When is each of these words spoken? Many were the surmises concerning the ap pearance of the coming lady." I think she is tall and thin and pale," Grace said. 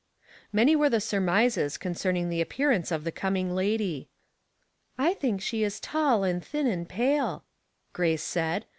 Many 0.51 0.75
were 0.75 0.89
the 0.89 0.99
surmises 0.99 1.77
concerning 1.77 2.29
the 2.29 2.41
ap 2.41 2.49
pearance 2.49 2.91
of 2.91 3.03
the 3.03 3.11
coming 3.11 3.53
lady." 3.53 4.09
I 5.07 5.13
think 5.13 5.41
she 5.43 5.61
is 5.61 5.79
tall 5.79 6.23
and 6.23 6.43
thin 6.43 6.65
and 6.65 6.89
pale," 6.89 7.43
Grace 7.93 8.23
said. 8.23 8.65